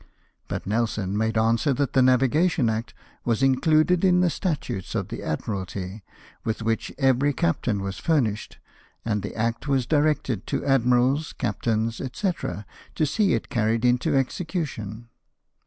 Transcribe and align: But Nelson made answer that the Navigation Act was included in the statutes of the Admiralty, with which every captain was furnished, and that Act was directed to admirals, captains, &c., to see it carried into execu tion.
But 0.47 0.65
Nelson 0.65 1.15
made 1.15 1.37
answer 1.37 1.73
that 1.73 1.93
the 1.93 2.01
Navigation 2.01 2.71
Act 2.71 2.95
was 3.23 3.43
included 3.43 4.03
in 4.03 4.21
the 4.21 4.31
statutes 4.31 4.95
of 4.95 5.09
the 5.09 5.21
Admiralty, 5.21 6.01
with 6.43 6.63
which 6.63 6.91
every 6.97 7.33
captain 7.33 7.83
was 7.83 7.99
furnished, 7.99 8.57
and 9.05 9.21
that 9.21 9.37
Act 9.37 9.67
was 9.67 9.85
directed 9.85 10.47
to 10.47 10.65
admirals, 10.65 11.33
captains, 11.33 12.01
&c., 12.13 12.31
to 12.31 13.05
see 13.05 13.35
it 13.35 13.49
carried 13.49 13.85
into 13.85 14.13
execu 14.13 14.65
tion. 14.65 15.09